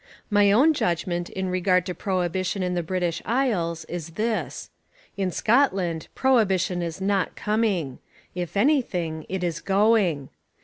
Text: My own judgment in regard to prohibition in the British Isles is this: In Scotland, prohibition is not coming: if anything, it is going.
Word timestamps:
My 0.31 0.51
own 0.51 0.73
judgment 0.73 1.29
in 1.29 1.49
regard 1.49 1.85
to 1.85 1.93
prohibition 1.93 2.63
in 2.63 2.73
the 2.73 2.81
British 2.81 3.21
Isles 3.23 3.85
is 3.85 4.13
this: 4.17 4.71
In 5.15 5.29
Scotland, 5.29 6.07
prohibition 6.15 6.81
is 6.81 6.99
not 6.99 7.35
coming: 7.35 7.99
if 8.33 8.57
anything, 8.57 9.27
it 9.29 9.43
is 9.43 9.61
going. 9.61 10.29